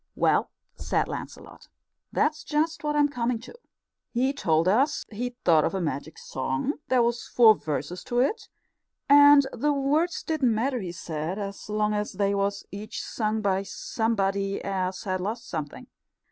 "Well," 0.15 0.49
said 0.77 1.07
Lancelot, 1.07 1.67
"that's 2.11 2.43
just 2.43 2.83
what 2.83 2.95
I'm 2.95 3.07
coming 3.07 3.37
to. 3.41 3.53
He 4.11 4.33
told 4.33 4.67
us 4.67 5.05
he'd 5.11 5.35
thought 5.45 5.63
of 5.63 5.75
a 5.75 5.79
magic 5.79 6.17
song. 6.17 6.79
There 6.87 7.03
was 7.03 7.27
four 7.27 7.53
verses 7.53 8.03
to 8.05 8.17
it, 8.19 8.49
and 9.07 9.45
the 9.53 9.71
words 9.73 10.23
didn't 10.23 10.55
matter, 10.55 10.79
he 10.79 10.91
said, 10.91 11.53
so 11.53 11.73
long 11.75 11.93
as 11.93 12.13
they 12.13 12.33
was 12.33 12.65
each 12.71 12.99
sung 12.99 13.43
by 13.43 13.61
somebody 13.61 14.59
as 14.63 15.03
had 15.03 15.21
lost 15.21 15.47
something. 15.47 15.85